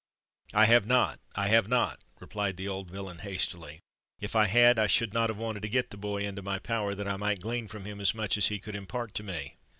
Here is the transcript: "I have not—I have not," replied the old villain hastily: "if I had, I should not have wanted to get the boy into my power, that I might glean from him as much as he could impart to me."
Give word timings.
"I 0.55 0.65
have 0.65 0.87
not—I 0.87 1.49
have 1.49 1.67
not," 1.67 1.99
replied 2.19 2.57
the 2.57 2.67
old 2.67 2.89
villain 2.89 3.19
hastily: 3.19 3.81
"if 4.19 4.35
I 4.35 4.47
had, 4.47 4.79
I 4.79 4.87
should 4.87 5.13
not 5.13 5.29
have 5.29 5.37
wanted 5.37 5.61
to 5.61 5.69
get 5.69 5.91
the 5.91 5.95
boy 5.97 6.23
into 6.23 6.41
my 6.41 6.57
power, 6.57 6.95
that 6.95 7.07
I 7.07 7.17
might 7.17 7.39
glean 7.41 7.67
from 7.67 7.85
him 7.85 8.01
as 8.01 8.15
much 8.15 8.35
as 8.35 8.47
he 8.47 8.57
could 8.57 8.75
impart 8.75 9.13
to 9.13 9.23
me." 9.23 9.57